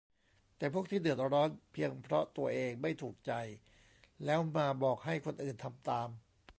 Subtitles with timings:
[0.57, 3.31] แต่พวกที่เดือดร้อนเพียงเพราะตัวเองไม่ถูกใจ
[4.25, 6.09] แล้วมาบอกให้คนอื่นทำตาม